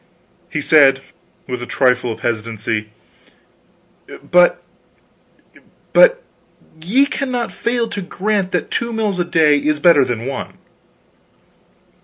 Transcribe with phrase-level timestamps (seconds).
[0.49, 1.03] He said,
[1.47, 2.89] with a trifle of hesitancy:
[4.31, 4.59] "But
[5.93, 6.23] but
[6.81, 10.57] ye cannot fail to grant that two mills a day is better than one."